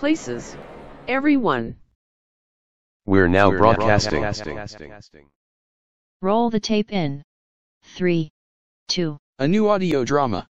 [0.00, 0.56] places.
[1.08, 1.76] Everyone.
[3.04, 4.24] We're now broadcasting.
[6.22, 7.22] Roll the tape in.
[7.82, 8.30] 3,
[8.88, 10.46] 2, A new audio drama.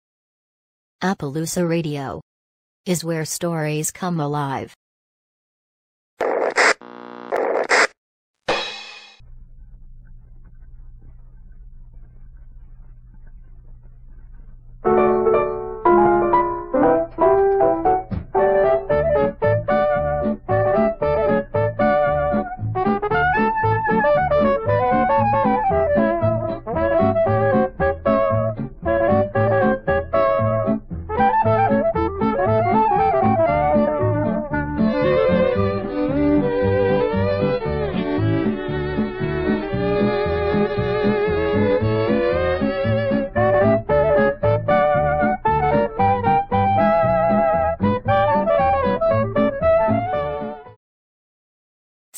[1.03, 2.21] Appaloosa Radio
[2.87, 4.73] is where stories come alive.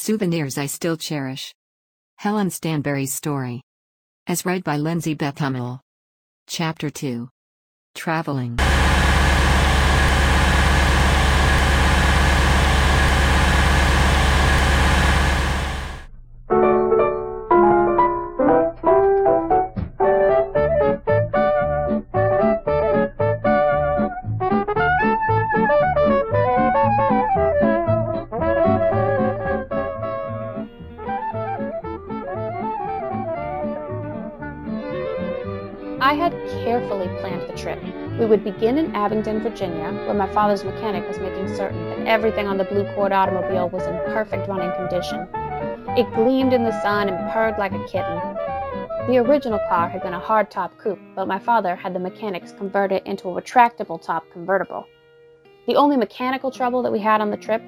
[0.07, 1.53] Souvenirs I Still Cherish.
[2.15, 3.61] Helen Stanberry's story.
[4.25, 5.81] As read by Lindsay Beth Hummel.
[6.47, 7.27] Chapter 2.
[7.93, 8.55] Traveling.
[37.57, 37.81] Trip.
[38.19, 42.47] We would begin in Abingdon, Virginia, where my father's mechanic was making certain that everything
[42.47, 45.27] on the Blue Cord automobile was in perfect running condition.
[45.97, 48.19] It gleamed in the sun and purred like a kitten.
[49.07, 52.91] The original car had been a hardtop coupe, but my father had the mechanics convert
[52.91, 54.85] it into a retractable top convertible.
[55.65, 57.63] The only mechanical trouble that we had on the trip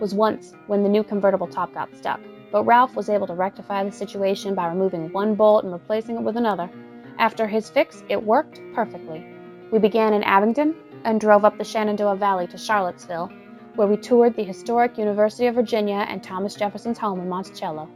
[0.00, 2.20] was once when the new convertible top got stuck,
[2.50, 6.22] but Ralph was able to rectify the situation by removing one bolt and replacing it
[6.22, 6.70] with another.
[7.18, 9.26] After his fix, it worked perfectly.
[9.72, 10.74] We began in Abingdon
[11.04, 13.32] and drove up the Shenandoah Valley to Charlottesville,
[13.74, 17.88] where we toured the historic University of Virginia and Thomas Jefferson's home in Monticello.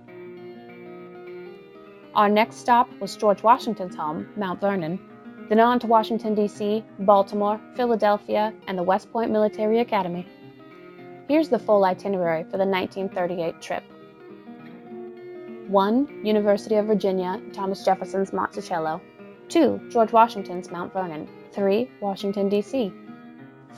[2.15, 4.99] Our next stop was George Washington's home, Mount Vernon,
[5.51, 10.27] then on to Washington, D.C., Baltimore, Philadelphia, and the West Point Military Academy.
[11.29, 13.85] Here's the full itinerary for the 1938 trip
[15.69, 16.25] 1.
[16.25, 19.03] University of Virginia, Thomas Jefferson's Monticello.
[19.49, 19.89] 2.
[19.91, 21.29] George Washington's Mount Vernon.
[21.57, 21.91] 3.
[22.01, 22.93] Washington, D.C.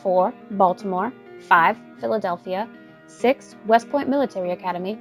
[0.03, 0.35] 4.
[0.51, 1.13] Baltimore.
[1.49, 1.79] 5.
[2.01, 2.69] Philadelphia.
[3.07, 3.57] 6.
[3.67, 4.99] West Point Military Academy.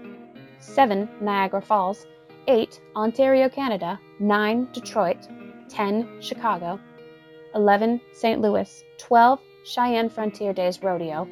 [0.59, 1.09] 7.
[1.19, 2.05] Niagara Falls.
[2.47, 2.79] 8.
[2.95, 3.99] Ontario, Canada.
[4.19, 4.69] 9.
[4.71, 5.27] Detroit.
[5.69, 6.21] 10.
[6.21, 6.79] Chicago.
[7.55, 7.99] 11.
[8.13, 8.39] St.
[8.41, 8.83] Louis.
[8.99, 9.39] 12.
[9.65, 11.27] Cheyenne Frontier Days Rodeo.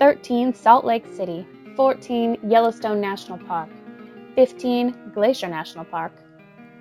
[0.00, 0.52] 13.
[0.52, 1.46] Salt Lake City.
[1.76, 2.38] 14.
[2.48, 3.70] Yellowstone National Park.
[4.34, 5.12] 15.
[5.14, 6.12] Glacier National Park.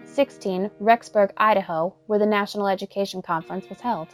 [0.06, 0.70] 16.
[0.82, 4.10] Rexburg, Idaho, where the National Education Conference was held.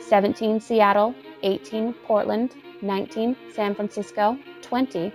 [0.00, 0.60] 17.
[0.60, 1.14] Seattle.
[1.42, 1.94] 18.
[2.06, 2.54] Portland.
[2.82, 3.36] 19.
[3.52, 4.38] San Francisco.
[4.62, 5.12] 20.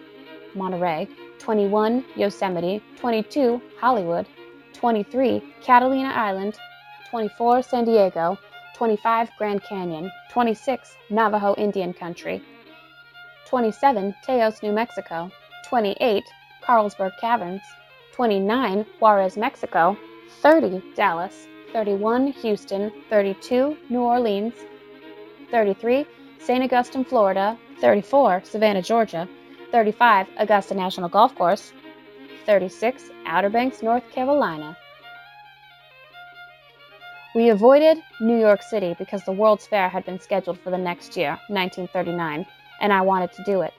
[0.55, 1.07] Monterey.
[1.39, 2.05] 21.
[2.15, 2.81] Yosemite.
[2.97, 3.61] 22.
[3.79, 4.27] Hollywood.
[4.73, 5.41] 23.
[5.61, 6.57] Catalina Island.
[7.09, 7.61] 24.
[7.63, 8.37] San Diego.
[8.75, 9.29] 25.
[9.37, 10.11] Grand Canyon.
[10.31, 10.95] 26.
[11.09, 12.41] Navajo Indian Country.
[13.49, 14.15] 27.
[14.25, 15.29] Taos, New Mexico.
[15.69, 16.23] 28.
[16.61, 17.61] Carlsbad Caverns,
[18.13, 19.97] 29 Juarez, Mexico,
[20.41, 24.53] 30 Dallas, 31 Houston, 32 New Orleans,
[25.49, 26.05] 33
[26.39, 26.63] St.
[26.63, 29.27] Augustine, Florida, 34 Savannah, Georgia,
[29.71, 31.73] 35 Augusta National Golf Course,
[32.45, 34.77] 36 Outer Banks, North Carolina.
[37.33, 41.17] We avoided New York City because the World's Fair had been scheduled for the next
[41.17, 42.45] year, 1939,
[42.79, 43.73] and I wanted to do it.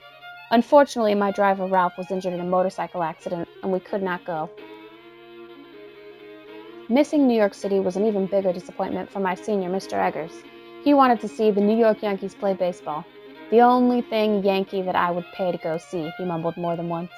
[0.51, 4.49] Unfortunately, my driver Ralph was injured in a motorcycle accident and we could not go.
[6.87, 9.93] Missing New York City was an even bigger disappointment for my senior, Mr.
[9.93, 10.31] Eggers.
[10.83, 13.03] He wanted to see the New York Yankees play baseball.
[13.49, 16.89] The only thing Yankee that I would pay to go see, he mumbled more than
[16.89, 17.11] once.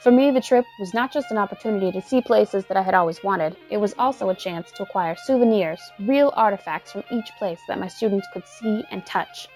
[0.00, 2.94] For me, the trip was not just an opportunity to see places that I had
[2.94, 7.60] always wanted, it was also a chance to acquire souvenirs, real artifacts from each place
[7.68, 9.48] that my students could see and touch.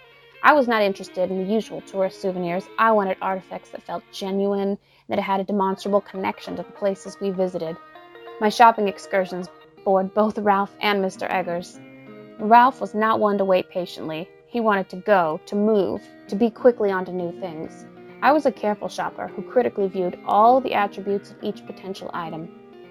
[0.44, 2.64] I was not interested in the usual tourist souvenirs.
[2.76, 4.76] I wanted artifacts that felt genuine,
[5.08, 7.76] that had a demonstrable connection to the places we visited.
[8.40, 9.48] My shopping excursions
[9.84, 11.30] bored both Ralph and Mr.
[11.30, 11.78] Eggers.
[12.40, 14.28] Ralph was not one to wait patiently.
[14.48, 17.86] He wanted to go, to move, to be quickly onto new things.
[18.20, 22.48] I was a careful shopper who critically viewed all the attributes of each potential item.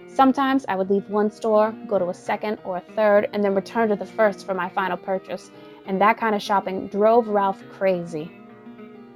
[0.08, 3.56] Sometimes I would leave one store, go to a second or a third, and then
[3.56, 5.52] return to the first for my final purchase,
[5.86, 8.32] and that kind of shopping drove Ralph crazy.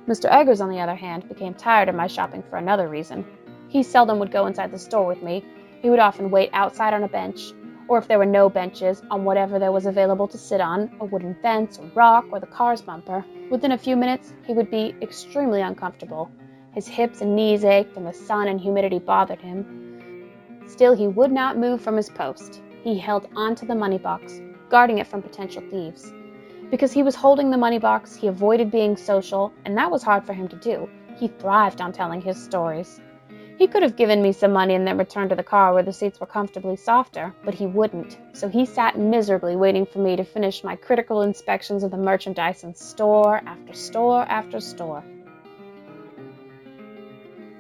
[0.08, 0.32] Mr.
[0.32, 3.26] Eggers, on the other hand, became tired of my shopping for another reason.
[3.70, 5.44] He seldom would go inside the store with me.
[5.82, 7.54] He would often wait outside on a bench,
[7.88, 11.06] or if there were no benches, on whatever there was available to sit on a
[11.06, 13.26] wooden fence, a rock, or the car's bumper.
[13.50, 16.32] Within a few minutes, he would be extremely uncomfortable.
[16.74, 20.32] His hips and knees ached, and the sun and humidity bothered him.
[20.68, 22.62] Still, he would not move from his post.
[22.84, 26.12] He held onto the money box, guarding it from potential thieves.
[26.72, 30.26] Because he was holding the money box, he avoided being social, and that was hard
[30.26, 30.90] for him to do.
[31.16, 33.00] He thrived on telling his stories.
[33.58, 35.94] He could have given me some money and then returned to the car where the
[35.94, 40.26] seats were comfortably softer, but he wouldn't, so he sat miserably waiting for me to
[40.26, 45.04] finish my critical inspections of the merchandise in store after store after store.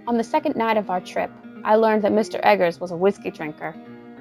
[0.07, 1.31] On the second night of our trip,
[1.63, 2.39] I learned that Mr.
[2.43, 3.75] Eggers was a whiskey drinker.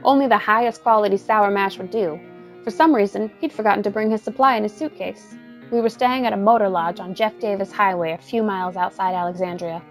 [0.05, 2.21] Only the highest quality sour mash would do,
[2.65, 5.37] for some reason, he'd forgotten to bring his supply in his suitcase.
[5.71, 9.15] We were staying at a motor lodge on Jeff Davis Highway a few miles outside
[9.15, 9.83] Alexandria.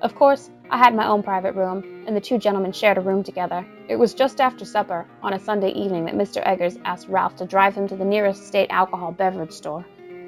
[0.00, 3.22] Of course, I had my own private room, and the two gentlemen shared a room
[3.22, 3.66] together.
[3.88, 6.40] It was just after supper, on a Sunday evening, that Mr.
[6.46, 9.84] Eggers asked Ralph to drive him to the nearest state alcohol beverage store.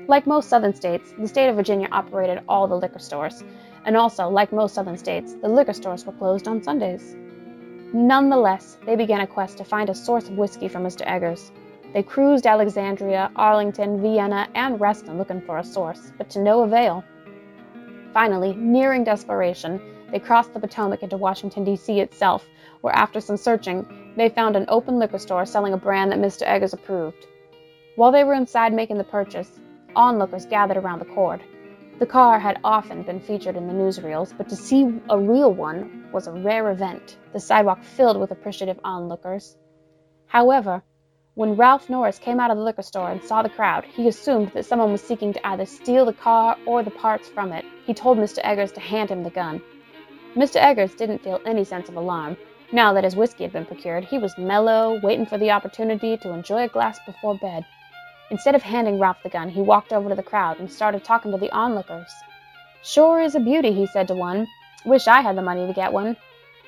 [0.07, 3.43] Like most southern states, the state of Virginia operated all the liquor stores,
[3.87, 7.17] and also, like most southern states, the liquor stores were closed on Sundays.
[7.95, 11.07] Nonetheless, they began a quest to find a source of whiskey for Mr.
[11.07, 11.53] Eggers.
[11.95, 17.05] They cruised Alexandria, Arlington, Vienna, and Reston looking for a source, but to no avail.
[18.13, 19.81] Finally, nearing desperation,
[20.11, 22.01] they crossed the Potomac into Washington, D.C.
[22.01, 22.49] itself,
[22.81, 26.43] where after some searching, they found an open liquor store selling a brand that Mr.
[26.43, 27.29] Eggers approved.
[27.95, 29.61] While they were inside making the purchase,
[29.95, 31.43] onlookers gathered around the cord.
[32.01, 36.09] The car had often been featured in the newsreels, but to see a real one
[36.13, 39.57] was a rare event, the sidewalk filled with appreciative onlookers.
[40.27, 40.83] However,
[41.35, 44.53] when Ralph Norris came out of the liquor store and saw the crowd, he assumed
[44.53, 47.65] that someone was seeking to either steal the car or the parts from it.
[47.87, 48.39] He told Mr.
[48.45, 49.61] Eggers to hand him the gun.
[50.37, 50.57] Mr.
[50.57, 52.37] Eggers didn't feel any sense of alarm.
[52.71, 56.31] Now that his whiskey had been procured, he was mellow, waiting for the opportunity to
[56.31, 57.65] enjoy a glass before bed.
[58.31, 61.33] Instead of handing Ralph the gun, he walked over to the crowd and started talking
[61.33, 62.13] to the onlookers.
[62.83, 64.47] Sure is a beauty, he said to one.
[64.85, 66.17] Wish I had the money to get one.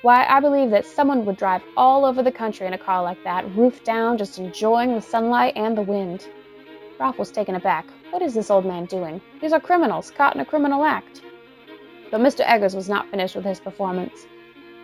[0.03, 3.23] Why, I believe that someone would drive all over the country in a car like
[3.23, 6.27] that, roof down, just enjoying the sunlight and the wind.
[6.99, 7.87] Ralph was taken aback.
[8.11, 9.19] What is this old man doing?
[9.41, 11.21] These are criminals, caught in a criminal act.
[12.11, 12.41] But Mr.
[12.45, 14.27] Eggers was not finished with his performance.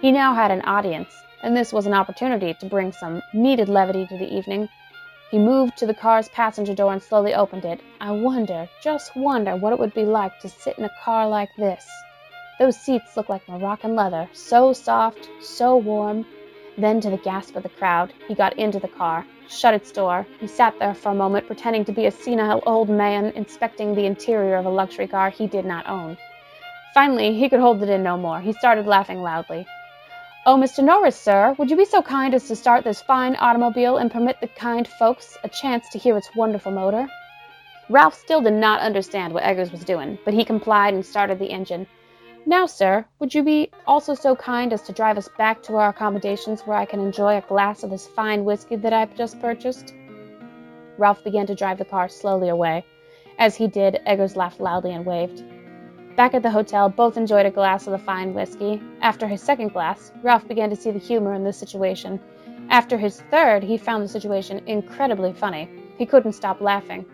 [0.02, 1.14] He now had an audience,
[1.44, 4.68] and this was an opportunity to bring some needed levity to the evening.
[5.30, 7.82] He moved to the car's passenger door and slowly opened it.
[8.02, 11.50] I wonder, just wonder, what it would be like to sit in a car like
[11.56, 11.88] this.
[12.60, 16.26] Those seats looked like Moroccan leather, so soft, so warm.
[16.78, 20.26] Then, to the gasp of the crowd, he got into the car, shut its door.
[20.40, 24.06] He sat there for a moment, pretending to be a senile old man inspecting the
[24.06, 26.18] interior of a luxury car he did not own.
[26.94, 28.40] Finally, he could hold it in no more.
[28.40, 29.66] He started laughing loudly.
[30.46, 30.84] Oh, Mr.
[30.84, 34.42] Norris, sir, would you be so kind as to start this fine automobile and permit
[34.42, 37.08] the kind folks a chance to hear its wonderful motor?
[37.90, 41.50] Ralph still did not understand what Eggers was doing, but he complied and started the
[41.50, 41.88] engine.
[42.46, 45.90] Now, sir, would you be also so kind as to drive us back to our
[45.90, 49.94] accommodations where I can enjoy a glass of this fine whiskey that I've just purchased?
[50.98, 52.86] Ralph began to drive the car slowly away.
[53.40, 55.42] As he did, Eggers laughed loudly and waved.
[56.18, 58.82] Back at the hotel, both enjoyed a glass of the fine whiskey.
[59.02, 62.20] After his second glass, Ralph began to see the humor in the situation.
[62.70, 65.70] After his third, he found the situation incredibly funny.
[65.98, 67.06] He couldn't stop laughing.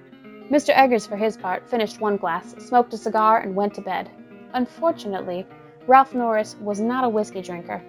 [0.50, 0.74] Mr.
[0.76, 4.10] Eggers, for his part, finished one glass, smoked a cigar, and went to bed.
[4.54, 5.46] Unfortunately,
[5.88, 7.82] Ralph Norris was not a whiskey drinker.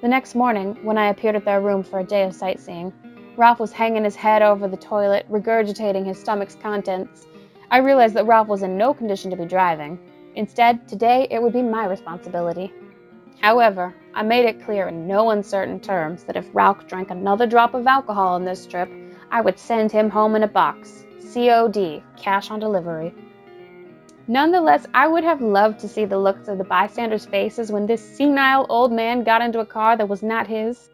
[0.00, 2.92] The next morning, when I appeared at their room for a day of sightseeing,
[3.36, 7.26] Ralph was hanging his head over the toilet, regurgitating his stomach's contents.
[7.70, 9.98] I realized that Ralph was in no condition to be driving.
[10.34, 12.72] Instead, today it would be my responsibility.
[13.40, 17.74] However, I made it clear in no uncertain terms that if Ralph drank another drop
[17.74, 18.90] of alcohol on this trip,
[19.30, 21.04] I would send him home in a box.
[21.34, 23.14] COD, cash on delivery.
[24.28, 28.02] Nonetheless, I would have loved to see the looks of the bystanders' faces when this
[28.16, 30.90] senile old man got into a car that was not his.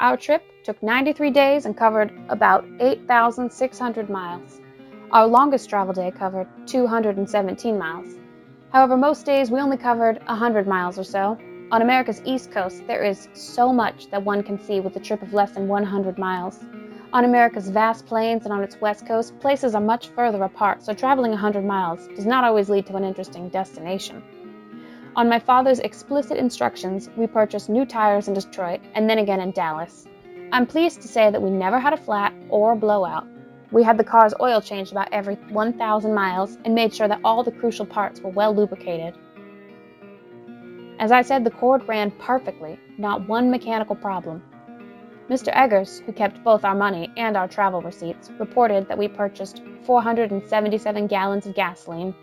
[0.00, 4.60] Our trip took 93 days and covered about 8,600 miles.
[5.12, 8.08] Our longest travel day covered 217 miles.
[8.72, 11.38] However, most days we only covered 100 miles or so.
[11.70, 15.22] On America's East Coast, there is so much that one can see with a trip
[15.22, 16.60] of less than 100 miles.
[17.10, 20.92] On America's vast plains and on its west coast, places are much further apart, so
[20.92, 24.22] traveling 100 miles does not always lead to an interesting destination.
[25.16, 29.52] On my father's explicit instructions, we purchased new tires in Detroit and then again in
[29.52, 30.06] Dallas.
[30.52, 33.26] I'm pleased to say that we never had a flat or blowout.
[33.72, 37.42] We had the car's oil changed about every 1,000 miles and made sure that all
[37.42, 39.14] the crucial parts were well lubricated.
[40.98, 44.42] As I said, the cord ran perfectly, not one mechanical problem.
[45.28, 45.54] Mr.
[45.54, 51.06] Eggers, who kept both our money and our travel receipts, reported that we purchased 477
[51.06, 52.14] gallons of gasoline,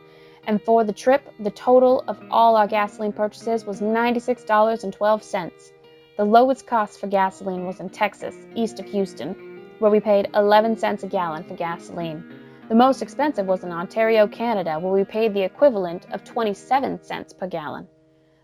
[0.47, 5.71] and for the trip, the total of all our gasoline purchases was $96.12.
[6.17, 9.35] The lowest cost for gasoline was in Texas, east of Houston,
[9.77, 12.24] where we paid 11 cents a gallon for gasoline.
[12.69, 17.33] The most expensive was in Ontario, Canada, where we paid the equivalent of 27 cents
[17.33, 17.88] per gallon.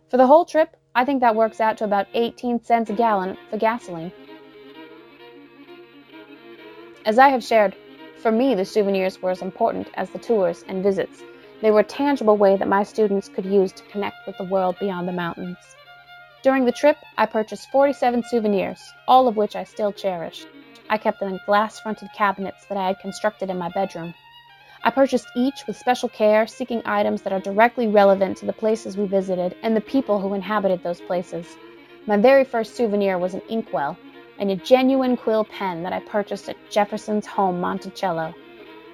[0.10, 3.38] For the whole trip, I think that works out to about 18 cents a gallon
[3.50, 4.12] for gasoline.
[7.04, 7.76] As I have shared,
[8.18, 11.24] for me the souvenirs were as important as the tours and visits.
[11.60, 14.76] They were a tangible way that my students could use to connect with the world
[14.80, 15.58] beyond the mountains.
[16.44, 20.46] During the trip, I purchased 47 souvenirs, all of which I still cherish.
[20.92, 24.14] I kept them in glass fronted cabinets that I had constructed in my bedroom.
[24.84, 28.96] I purchased each with special care, seeking items that are directly relevant to the places
[28.96, 31.48] we visited and the people who inhabited those places.
[32.06, 33.98] My very first souvenir was an inkwell,
[34.42, 38.34] and a genuine quill pen that I purchased at Jefferson's home, Monticello.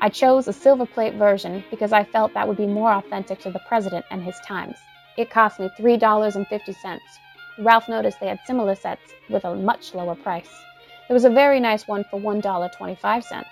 [0.02, 3.50] I chose a silver plate version because I felt that would be more authentic to
[3.50, 4.76] the president and his times.
[5.18, 7.00] It cost me $3.50.
[7.60, 10.50] Ralph noticed they had similar sets with a much lower price.
[11.08, 13.46] There was a very nice one for $1.25.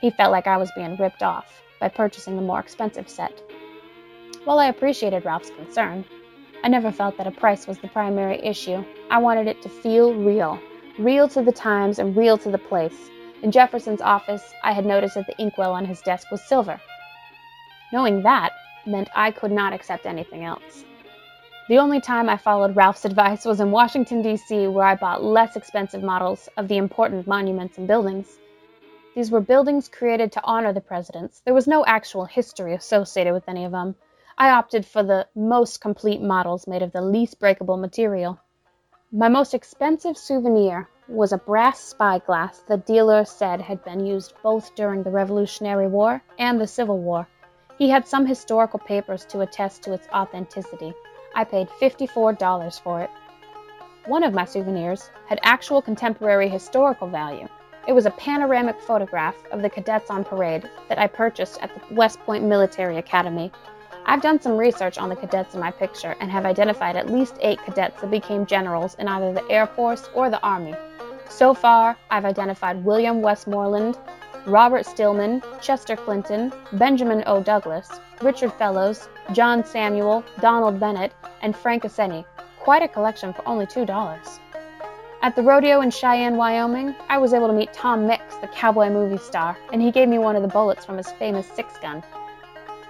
[0.00, 3.42] He felt like I was being ripped off by purchasing the more expensive set.
[4.44, 6.06] While I appreciated Ralph's concern,
[6.64, 8.82] I never felt that a price was the primary issue.
[9.10, 10.58] I wanted it to feel real,
[10.98, 13.10] real to the times and real to the place.
[13.42, 16.80] In Jefferson's office, I had noticed that the inkwell on his desk was silver.
[17.92, 18.52] Knowing that
[18.86, 20.84] meant I could not accept anything else.
[21.68, 25.56] The only time I followed Ralph's advice was in Washington, D.C., where I bought less
[25.56, 28.38] expensive models of the important monuments and buildings.
[29.14, 31.42] These were buildings created to honor the presidents.
[31.44, 33.96] There was no actual history associated with any of them.
[34.38, 38.38] I opted for the most complete models made of the least breakable material.
[39.12, 44.74] My most expensive souvenir was a brass spyglass the dealer said had been used both
[44.74, 47.28] during the Revolutionary War and the Civil War.
[47.78, 50.92] He had some historical papers to attest to its authenticity.
[51.36, 53.10] I paid $54 for it.
[54.06, 57.46] One of my souvenirs had actual contemporary historical value.
[57.86, 61.94] It was a panoramic photograph of the cadets on parade that I purchased at the
[61.94, 63.52] West Point Military Academy
[64.08, 67.34] I've done some research on the cadets in my picture and have identified at least
[67.40, 70.74] eight cadets that became generals in either the Air Force or the Army.
[71.28, 73.98] So far, I've identified William Westmoreland,
[74.46, 77.42] Robert Stillman, Chester Clinton, Benjamin O.
[77.42, 77.90] Douglas,
[78.22, 82.24] Richard Fellows, John Samuel, Donald Bennett, and Frank Aseni.
[82.60, 84.38] Quite a collection for only $2.
[85.22, 88.88] At the rodeo in Cheyenne, Wyoming, I was able to meet Tom Mix, the cowboy
[88.88, 92.04] movie star, and he gave me one of the bullets from his famous six gun.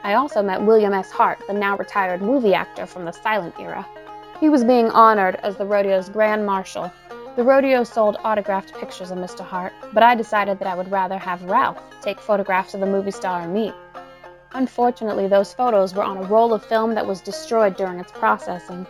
[0.06, 1.10] I also met William S.
[1.10, 3.84] Hart, the now retired movie actor from the silent era.
[4.38, 6.92] He was being honored as the rodeo's Grand Marshal.
[7.34, 9.40] The rodeo sold autographed pictures of Mr.
[9.40, 13.10] Hart, but I decided that I would rather have Ralph take photographs of the movie
[13.10, 13.72] star and me.
[14.52, 18.86] Unfortunately, those photos were on a roll of film that was destroyed during its processing.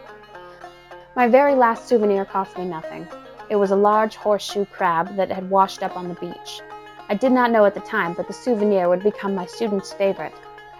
[1.14, 3.08] My very last souvenir cost me nothing.
[3.48, 6.60] It was a large horseshoe crab that had washed up on the beach.
[7.08, 10.34] I did not know at the time that the souvenir would become my students' favorite.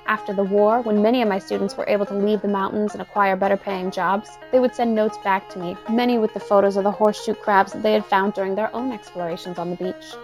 [0.08, 3.02] After the war, when many of my students were able to leave the mountains and
[3.02, 6.76] acquire better paying jobs, they would send notes back to me, many with the photos
[6.76, 10.14] of the horseshoe crabs that they had found during their own explorations on the beach.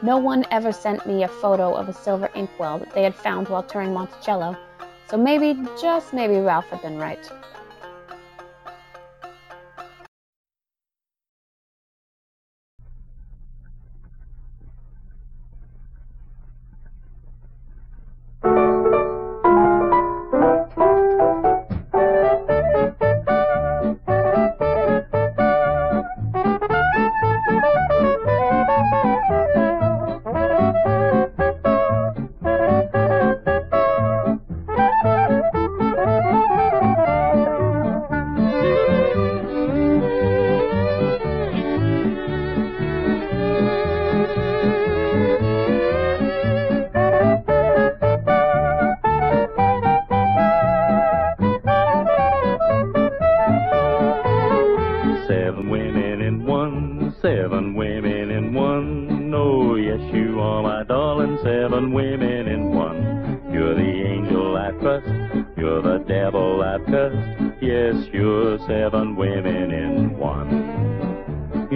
[0.00, 3.48] No one ever sent me a photo of a silver inkwell that they had found
[3.48, 4.56] while touring Monticello,
[5.10, 7.30] so maybe, just maybe, Ralph had been right.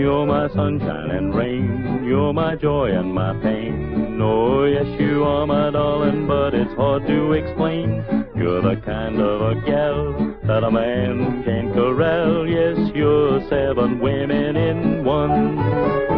[0.08, 2.02] You're my sunshine and rain.
[2.02, 4.18] You're my joy and my pain.
[4.22, 8.02] Oh, yes, you are my darling, but it's hard to explain.
[8.34, 12.48] You're the kind of a gal that a man can corral.
[12.48, 16.17] Yes, you're seven women in one.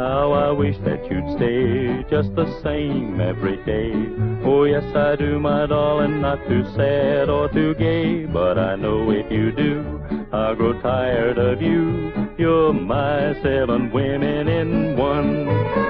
[0.00, 3.92] How I wish that you'd stay just the same every day.
[4.42, 8.24] Oh, yes, I do, my darling, not too sad or too gay.
[8.24, 10.00] But I know if you do,
[10.32, 12.12] I'll grow tired of you.
[12.38, 15.89] You're my seven women in one.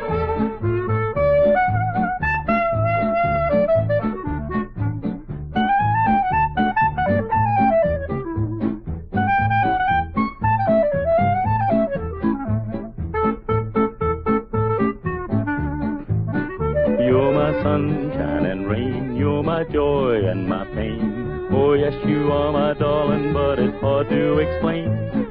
[17.62, 21.48] Sunshine and rain, you're my joy and my pain.
[21.50, 24.86] Oh, yes, you are my darling, but it's hard to explain.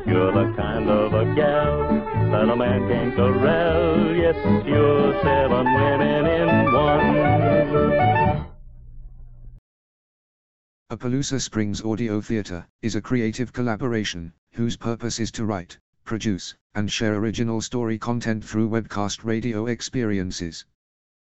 [0.06, 1.88] You're the kind of a gal
[2.32, 4.16] that a man can corral.
[4.16, 4.36] Yes,
[4.66, 7.30] you're seven women in one.
[10.92, 16.92] Appaloosa Springs Audio Theater is a creative collaboration whose purpose is to write, produce, and
[16.92, 20.66] share original story content through webcast radio experiences.